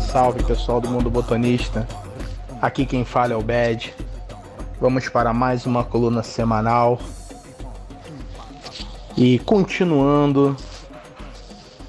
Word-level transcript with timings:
salve 0.00 0.42
pessoal 0.42 0.80
do 0.80 0.88
Mundo 0.88 1.10
Botanista. 1.10 1.86
Aqui 2.62 2.86
quem 2.86 3.04
fala 3.04 3.34
é 3.34 3.36
o 3.36 3.42
Bad. 3.42 3.94
Vamos 4.80 5.06
para 5.10 5.34
mais 5.34 5.66
uma 5.66 5.84
coluna 5.84 6.22
semanal. 6.22 6.98
E 9.14 9.38
continuando 9.40 10.56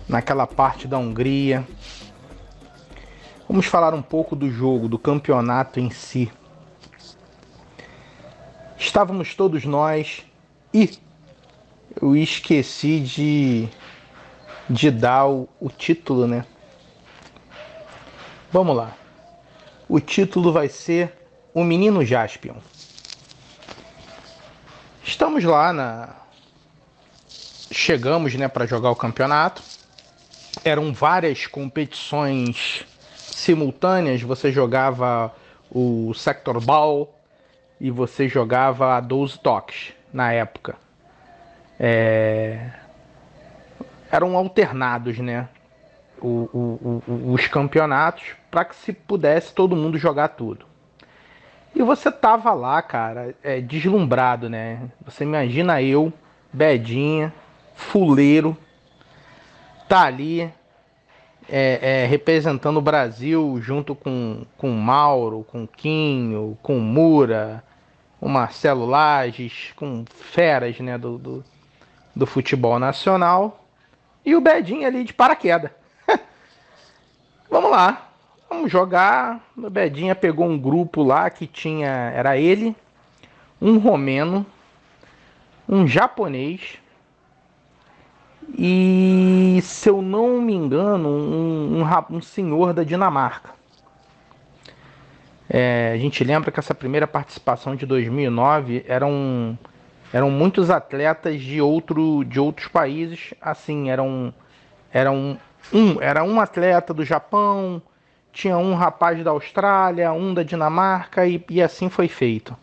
naquela 0.05 0.45
parte 0.45 0.85
da 0.85 0.97
Hungria, 0.97 1.65
vamos 3.47 3.65
falar 3.65 3.93
um 3.93 4.01
pouco 4.01 4.35
do 4.35 4.51
jogo, 4.51 4.89
do 4.89 4.99
campeonato 4.99 5.79
em 5.79 5.89
si. 5.89 6.29
Estávamos 8.77 9.33
todos 9.33 9.63
nós 9.63 10.25
e 10.73 10.99
eu 12.01 12.17
esqueci 12.17 12.99
de, 12.99 13.69
de 14.69 14.91
dar 14.91 15.27
o, 15.27 15.47
o 15.57 15.69
título, 15.69 16.27
né? 16.27 16.43
Vamos 18.49 18.77
lá. 18.77 18.95
O 19.89 19.99
título 19.99 20.53
vai 20.53 20.69
ser 20.69 21.11
O 21.53 21.65
Menino 21.65 22.05
Jaspion. 22.05 22.55
Estamos 25.03 25.43
lá 25.43 25.73
na 25.73 26.15
chegamos, 27.69 28.33
né, 28.35 28.47
para 28.47 28.65
jogar 28.65 28.89
o 28.89 28.95
campeonato. 28.95 29.61
Eram 30.63 30.93
várias 30.93 31.45
competições 31.45 32.85
simultâneas, 33.17 34.21
você 34.21 34.49
jogava 34.49 35.33
o 35.69 36.13
Sector 36.13 36.63
Ball 36.63 37.13
e 37.81 37.91
você 37.91 38.29
jogava 38.29 38.95
a 38.95 39.01
12 39.01 39.39
toques 39.39 39.93
na 40.11 40.31
época. 40.31 40.75
É... 41.77 42.71
Eram 44.09 44.37
alternados, 44.37 45.19
né? 45.19 45.49
o, 46.21 46.49
o, 46.53 47.03
o, 47.07 47.33
os 47.33 47.47
campeonatos 47.47 48.35
para 48.49 48.65
que 48.65 48.75
se 48.75 48.93
pudesse 48.93 49.53
todo 49.53 49.75
mundo 49.75 49.97
jogar 49.97 50.29
tudo. 50.29 50.65
E 51.75 51.81
você 51.83 52.11
tava 52.11 52.53
lá, 52.53 52.81
cara, 52.81 53.35
é, 53.43 53.61
deslumbrado, 53.61 54.49
né? 54.49 54.89
Você 55.05 55.23
imagina 55.23 55.81
eu, 55.81 56.11
Bedinha, 56.51 57.33
fuleiro, 57.75 58.57
tá 59.87 60.03
ali 60.03 60.51
é, 61.49 62.03
é, 62.03 62.05
representando 62.05 62.77
o 62.77 62.81
Brasil 62.81 63.59
junto 63.61 63.95
com, 63.95 64.45
com 64.57 64.71
Mauro, 64.71 65.45
com 65.49 65.67
Quinho, 65.67 66.57
com 66.61 66.79
Mura, 66.79 67.63
o 68.19 68.27
Marcelo 68.27 68.85
Lages, 68.85 69.71
com 69.75 70.03
feras 70.07 70.79
né, 70.79 70.97
do, 70.97 71.17
do, 71.17 71.45
do 72.15 72.25
futebol 72.25 72.79
nacional. 72.79 73.63
E 74.25 74.35
o 74.35 74.41
Bedinha 74.41 74.87
ali 74.87 75.03
de 75.03 75.13
paraquedas. 75.13 75.71
Vamos 77.49 77.71
lá. 77.71 78.06
Vamos 78.49 78.71
jogar. 78.71 79.41
O 79.57 79.69
Bedinha 79.69 80.15
pegou 80.15 80.45
um 80.45 80.57
grupo 80.57 81.03
lá 81.03 81.29
que 81.29 81.45
tinha. 81.45 81.87
Era 81.87 82.37
ele, 82.37 82.75
um 83.61 83.77
romeno, 83.77 84.45
um 85.67 85.87
japonês 85.87 86.79
e, 88.57 89.59
se 89.61 89.89
eu 89.89 90.01
não 90.01 90.41
me 90.41 90.53
engano, 90.53 91.09
um, 91.09 91.81
um, 91.81 92.15
um 92.15 92.21
senhor 92.21 92.73
da 92.73 92.83
Dinamarca. 92.83 93.49
É, 95.49 95.91
a 95.93 95.97
gente 95.97 96.23
lembra 96.23 96.51
que 96.51 96.59
essa 96.59 96.75
primeira 96.75 97.07
participação 97.07 97.75
de 97.75 97.85
2009 97.85 98.85
eram, 98.87 99.57
eram 100.13 100.29
muitos 100.29 100.69
atletas 100.69 101.41
de, 101.41 101.61
outro, 101.61 102.23
de 102.23 102.39
outros 102.39 102.67
países, 102.67 103.33
assim, 103.41 103.89
eram, 103.89 104.33
eram 104.91 105.37
um 105.73 106.01
era 106.01 106.23
um 106.23 106.39
atleta 106.39 106.93
do 106.93 107.03
Japão, 107.03 107.81
tinha 108.37 108.55
um 108.55 108.75
rapaz 108.75 109.23
da 109.23 109.31
Austrália, 109.31 110.13
um 110.13 110.31
da 110.31 110.43
Dinamarca 110.43 111.25
e, 111.25 111.43
e 111.49 111.59
assim 111.59 111.89
foi 111.89 112.07
feito. 112.07 112.55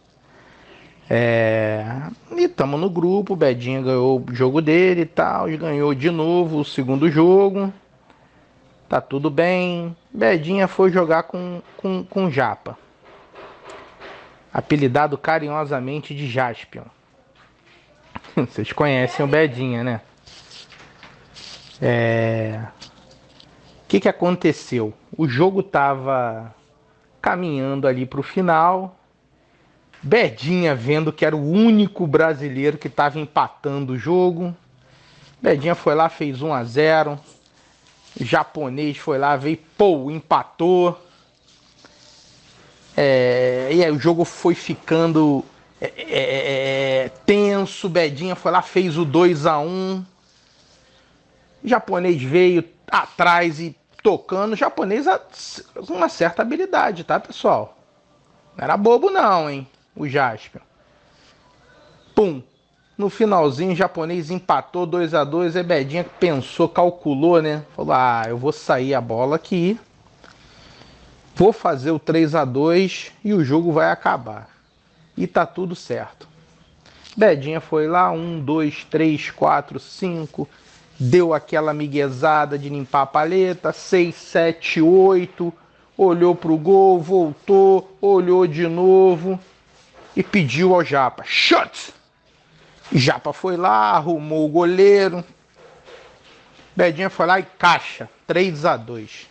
É, 1.11 1.85
e 2.31 2.45
estamos 2.45 2.79
no 2.79 2.89
grupo, 2.89 3.33
o 3.33 3.37
Bedinha 3.37 3.83
ganhou 3.83 4.21
o 4.21 4.33
jogo 4.33 4.63
dele 4.63 5.01
e 5.01 5.07
tal, 5.07 5.47
ganhou 5.47 5.93
de 5.93 6.13
novo 6.13 6.61
o 6.61 6.65
segundo 6.65 7.11
jogo. 7.11 7.73
Tá 8.89 9.01
tudo 9.01 9.29
bem. 9.29 9.97
Bedinha 10.13 10.69
foi 10.69 10.93
jogar 10.93 11.25
com, 11.25 11.61
com, 11.77 12.05
com 12.05 12.31
Japa. 12.31 12.79
Apelidado 14.53 15.19
carinhosamente 15.19 16.15
de 16.15 16.31
Jaspion. 16.31 16.85
Vocês 18.37 18.73
conhecem 18.73 19.27
o 19.27 19.29
Bedinha, 19.29 19.83
né? 19.83 20.01
É 21.83 22.61
que, 23.89 24.01
que 24.01 24.09
aconteceu? 24.09 24.93
O 25.17 25.29
jogo 25.29 25.61
estava 25.61 26.55
caminhando 27.23 27.87
ali 27.87 28.05
para 28.05 28.21
o 28.21 28.23
final. 28.23 28.99
Bedinha 30.03 30.75
vendo 30.75 31.13
que 31.13 31.25
era 31.25 31.37
o 31.37 31.51
único 31.51 32.07
brasileiro 32.07 32.77
que 32.77 32.89
estava 32.89 33.19
empatando 33.19 33.95
o 33.95 33.99
jogo. 33.99 34.55
Bedinha 35.41 35.75
foi 35.75 35.95
lá, 35.95 36.09
fez 36.09 36.43
1 36.43 36.53
a 36.53 36.65
0. 36.65 37.21
O 38.21 38.25
japonês 38.25 38.97
foi 38.97 39.19
lá, 39.19 39.37
veio, 39.37 39.59
pô, 39.79 40.11
empatou. 40.11 41.01
É, 42.97 43.71
e 43.73 43.85
aí 43.85 43.91
o 43.91 43.99
jogo 43.99 44.25
foi 44.25 44.55
ficando 44.55 45.45
é, 45.81 45.87
é, 45.97 46.05
é, 46.09 47.05
é 47.05 47.09
tenso. 47.25 47.89
Bedinha 47.89 48.35
foi 48.35 48.53
lá, 48.53 48.61
fez 48.61 48.99
o 48.99 49.05
2 49.05 49.47
a 49.47 49.59
1. 49.59 50.05
O 51.63 51.69
japonês 51.69 52.23
veio 52.23 52.74
atrás 52.91 53.61
e 53.61 53.77
tocando 54.03 54.55
japonês 54.55 55.07
com 55.87 55.95
uma 55.95 56.09
certa 56.09 56.43
habilidade, 56.43 57.05
tá, 57.05 57.19
pessoal? 57.19 57.77
Não 58.57 58.65
era 58.65 58.77
bobo 58.77 59.11
não, 59.11 59.49
hein? 59.49 59.67
O 59.97 60.07
Jasper. 60.09 60.61
Pum. 62.15 62.43
No 62.97 63.11
finalzinho, 63.11 63.73
o 63.73 63.77
japonês 63.77 64.31
empatou 64.31 64.87
2 64.87 65.15
a 65.15 65.25
2 65.25 65.57
Ebedinha 65.57 66.05
pensou, 66.05 66.69
calculou, 66.69 67.43
né? 67.43 67.65
Falou: 67.75 67.93
"Ah, 67.93 68.23
eu 68.29 68.39
vou 68.39 68.53
sair 68.53 68.95
a 68.95 69.01
bola 69.01 69.35
aqui. 69.35 69.81
Vou 71.35 71.53
fazer 71.53 71.91
o 71.91 71.99
3 71.99 72.37
a 72.37 72.45
2 72.45 73.11
e 73.25 73.35
o 73.35 73.45
jogo 73.45 73.73
vai 73.73 73.91
acabar." 73.91 74.49
E 75.17 75.27
tá 75.27 75.45
tudo 75.45 75.75
certo. 75.75 76.29
Bedinha 77.17 77.61
foi 77.61 77.89
lá, 77.89 78.11
1 78.13 78.41
2 78.45 78.85
3 78.85 79.31
4 79.31 79.81
5 79.81 80.49
deu 80.99 81.35
aquela 81.35 81.75
miguezada 81.75 82.59
de 82.59 82.69
limpar 82.69 83.03
a 83.03 83.07
paleta, 83.07 83.73
6, 83.73 84.15
7, 84.15 84.81
8, 84.81 85.53
olhou 85.97 86.35
pro 86.35 86.57
gol, 86.57 87.01
voltou, 87.01 87.97
olhou 88.01 88.47
de 88.47 88.67
novo 88.67 89.39
e 90.17 90.23
pediu 90.23 90.75
ao 90.75 90.85
Japa, 90.85 91.25
shut! 91.27 91.93
Japa 92.93 93.33
foi 93.33 93.57
lá, 93.57 93.93
arrumou 93.93 94.47
o 94.47 94.49
goleiro. 94.49 95.25
Bedinha 96.77 97.09
foi 97.09 97.27
lá 97.27 97.41
e 97.41 97.45
caixa, 97.59 98.09
3 98.27 98.65
a 98.65 98.77
2. 98.77 99.27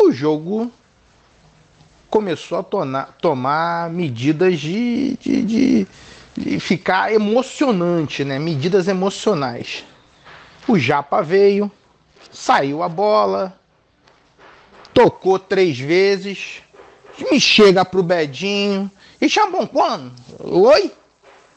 O 0.00 0.12
jogo 0.12 0.70
começou 2.08 2.58
a 2.58 3.04
tomar 3.20 3.90
medidas 3.90 4.58
de, 4.58 5.16
de, 5.16 5.42
de 5.42 5.86
e 6.36 6.58
ficar 6.60 7.12
emocionante, 7.12 8.24
né? 8.24 8.38
Medidas 8.38 8.88
emocionais. 8.88 9.84
O 10.68 10.78
Japa 10.78 11.22
veio, 11.22 11.70
saiu 12.30 12.82
a 12.82 12.88
bola, 12.88 13.58
tocou 14.92 15.38
três 15.38 15.78
vezes, 15.78 16.62
me 17.30 17.40
chega 17.40 17.84
pro 17.84 18.02
Bedinho. 18.02 18.90
E 19.20 19.28
Xambonquan? 19.28 20.12
Oi? 20.38 20.92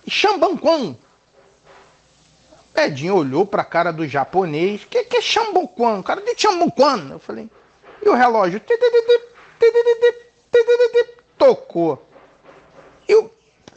E 0.05 0.11
Xambonquan? 0.11 0.97
Bedinho 2.73 3.15
olhou 3.15 3.45
pra 3.45 3.63
cara 3.63 3.93
do 3.93 4.07
japonês. 4.07 4.83
Que 4.89 5.03
que 5.03 5.17
é 5.17 5.21
Xambonquan? 5.21 5.99
O 5.99 6.03
cara 6.03 6.21
de 6.21 6.33
Xambonquan. 6.35 7.09
Eu 7.11 7.19
falei. 7.19 7.49
E 8.03 8.09
o 8.09 8.15
relógio? 8.15 8.59
Tocou. 11.37 12.03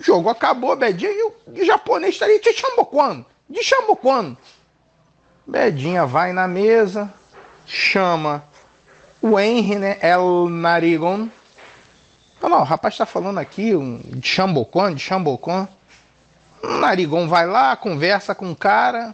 Jogo 0.06 0.28
acabou, 0.28 0.76
Bedinha, 0.76 1.10
e 1.10 1.24
o, 1.24 1.64
japonês 1.64 2.14
estaria 2.14 2.38
te 2.38 2.52
chamou 2.52 2.86
quando? 2.86 3.26
De 3.50 3.60
chamou 3.64 3.96
quando? 3.96 4.38
Bedinha 5.44 6.06
vai 6.06 6.32
na 6.32 6.46
mesa, 6.46 7.12
chama 7.66 8.44
o 9.20 9.36
Henry, 9.36 9.74
né? 9.74 9.98
El 10.00 10.48
Narigon. 10.48 11.28
Fala, 12.40 12.60
o 12.60 12.62
rapaz 12.62 12.94
está 12.94 13.04
falando 13.04 13.38
aqui 13.38 13.74
um, 13.74 13.98
de 14.04 14.28
Xambocon, 14.28 14.94
de 14.94 15.02
Xambocon. 15.02 15.66
O 16.62 16.68
Narigon 16.68 17.26
vai 17.26 17.44
lá, 17.44 17.74
conversa 17.74 18.32
com 18.32 18.52
o 18.52 18.56
cara. 18.56 19.12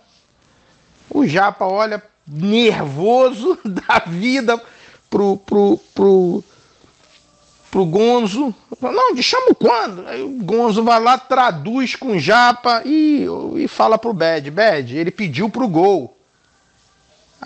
O 1.09 1.27
Japa 1.27 1.65
olha 1.65 2.03
nervoso 2.27 3.59
da 3.65 4.01
vida 4.07 4.63
pro, 5.09 5.39
pro, 5.39 5.79
pro, 5.95 6.45
pro 7.73 7.87
Gonzo. 7.87 8.55
Não, 8.83 9.15
de 9.15 9.23
chamo 9.23 9.55
quando? 9.55 10.07
Aí 10.07 10.23
o 10.23 10.29
Gonzo 10.45 10.85
vai 10.85 11.01
lá, 11.01 11.17
traduz 11.17 11.97
com 11.97 12.19
japa 12.19 12.83
e, 12.85 13.27
e 13.57 13.67
fala 13.67 13.97
pro 13.97 14.13
Bad. 14.13 14.51
Bad, 14.51 14.95
ele 14.95 15.11
pediu 15.11 15.49
pro 15.49 15.67
gol. 15.67 16.15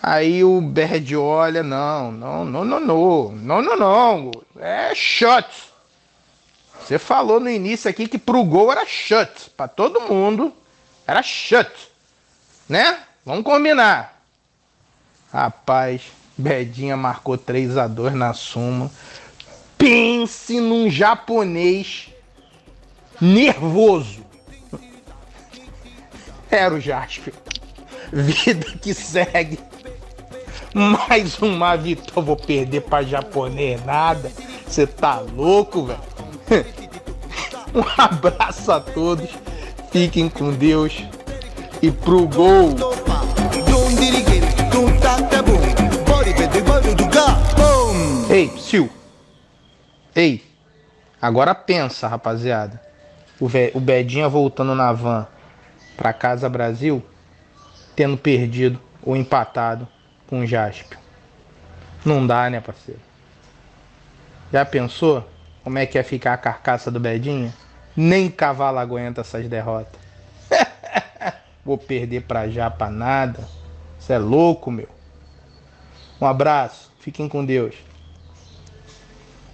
Aí 0.02 0.44
o 0.44 0.60
Berd 0.60 1.16
olha, 1.16 1.62
não, 1.62 2.10
não, 2.10 2.44
não, 2.44 2.64
não, 2.64 2.80
não, 2.80 3.32
não, 3.32 3.62
não, 3.62 3.76
não, 3.76 4.30
é 4.58 4.92
shut. 4.94 5.48
Você 6.80 6.98
falou 6.98 7.40
no 7.40 7.48
início 7.48 7.88
aqui 7.88 8.06
que 8.06 8.18
pro 8.18 8.44
gol 8.44 8.70
era 8.70 8.84
shut, 8.84 9.50
para 9.56 9.68
todo 9.68 10.02
mundo 10.02 10.52
era 11.06 11.22
shut, 11.22 11.70
né? 12.68 12.98
Vamos 13.24 13.44
combinar. 13.44 14.20
Rapaz, 15.32 16.02
Bedinha 16.36 16.96
marcou 16.96 17.38
3 17.38 17.78
a 17.78 17.86
2 17.86 18.14
na 18.14 18.34
suma. 18.34 18.90
Pense 19.78 20.60
num 20.60 20.90
japonês 20.90 22.08
nervoso. 23.20 24.24
Era 26.50 26.74
o 26.74 26.80
Jasper. 26.80 27.34
Vida 28.12 28.66
que 28.80 28.94
segue. 28.94 29.58
Mais 30.74 31.38
uma 31.40 31.76
vitória. 31.76 32.22
Vou 32.22 32.36
perder 32.36 32.82
pra 32.82 33.02
japonês 33.02 33.84
nada. 33.84 34.32
Você 34.66 34.86
tá 34.86 35.20
louco, 35.20 35.84
velho? 35.84 36.00
Um 37.74 37.84
abraço 38.00 38.72
a 38.72 38.80
todos. 38.80 39.28
Fiquem 39.92 40.30
com 40.30 40.50
Deus. 40.52 41.04
E 41.82 41.90
pro 41.90 42.26
gol. 42.26 42.74
Ei. 50.16 50.42
Agora 51.20 51.54
pensa, 51.54 52.08
rapaziada. 52.08 52.80
O, 53.38 53.46
o 53.74 53.80
Bedinha 53.80 54.30
voltando 54.30 54.74
na 54.74 54.90
van 54.90 55.26
pra 55.94 56.10
Casa 56.14 56.48
Brasil, 56.48 57.04
tendo 57.94 58.16
perdido 58.16 58.80
ou 59.02 59.14
empatado 59.14 59.86
com 60.26 60.40
o 60.40 60.46
Jasper. 60.46 60.98
Não 62.02 62.26
dá, 62.26 62.48
né, 62.48 62.60
parceiro? 62.60 63.00
Já 64.50 64.64
pensou 64.64 65.28
como 65.62 65.78
é 65.78 65.84
que 65.84 65.98
ia 65.98 66.04
ficar 66.04 66.32
a 66.32 66.38
carcaça 66.38 66.90
do 66.90 66.98
Bedinha? 66.98 67.52
Nem 67.94 68.30
cavalo 68.30 68.78
aguenta 68.78 69.20
essas 69.20 69.46
derrotas. 69.48 70.00
Vou 71.62 71.76
perder 71.76 72.22
pra 72.22 72.48
já 72.48 72.70
pra 72.70 72.88
nada. 72.88 73.46
Você 73.98 74.14
é 74.14 74.18
louco, 74.18 74.70
meu. 74.70 74.88
Um 76.18 76.26
abraço. 76.26 76.90
Fiquem 77.00 77.28
com 77.28 77.44
Deus. 77.44 77.74